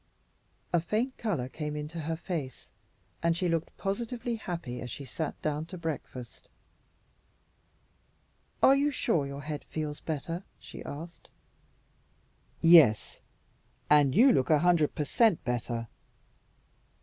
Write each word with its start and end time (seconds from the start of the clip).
A 0.73 0.79
faint 0.81 1.15
color 1.19 1.47
came 1.47 1.75
into 1.75 1.99
her 1.99 2.15
face, 2.15 2.69
and 3.21 3.37
she 3.37 3.47
looked 3.47 3.77
positively 3.77 4.35
happy 4.35 4.81
as 4.81 4.89
she 4.89 5.05
sat 5.05 5.39
down 5.43 5.67
to 5.67 5.77
breakfast. 5.77 6.49
"Are 8.63 8.75
you 8.75 8.89
sure 8.89 9.27
your 9.27 9.43
head 9.43 9.63
feels 9.65 9.99
better?" 9.99 10.43
she 10.59 10.83
asked. 10.83 11.29
"Yes, 12.61 13.21
and 13.91 14.15
you 14.15 14.31
look 14.33 14.49
a 14.49 14.57
hundred 14.57 14.95
per 14.95 15.05
cent 15.05 15.43
better. 15.43 15.87